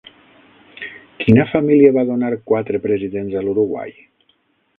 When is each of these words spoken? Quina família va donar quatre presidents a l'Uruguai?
Quina 1.19 1.45
família 1.51 1.91
va 1.99 2.05
donar 2.13 2.33
quatre 2.53 2.81
presidents 2.87 3.37
a 3.37 3.45
l'Uruguai? 3.49 3.95